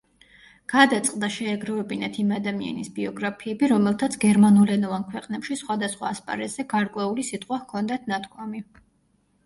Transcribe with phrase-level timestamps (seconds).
[0.71, 8.69] გადაწყდა, შეეგროვებინათ იმ ადამიანების ბიოგრაფიები, რომელთაც გერმანულენოვან ქვეყნებში სხვადასხვა ასპარეზზე გარკვეული სიტყვა ჰქონდათ ნათქვამი.